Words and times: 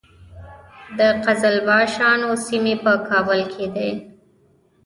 د 0.97 0.99
قزلباشانو 1.25 2.29
سیمې 2.45 2.75
په 2.83 2.93
کابل 3.07 3.41
کې 3.53 3.65
دي 3.75 3.91